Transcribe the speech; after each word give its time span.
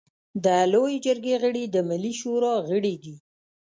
د 0.43 0.45
لويې 0.71 0.97
جرګې 1.05 1.35
غړي 1.43 1.63
د 1.69 1.75
ملي 1.89 2.13
شورا 2.19 2.53
غړي 2.69 2.95
دي. 3.03 3.15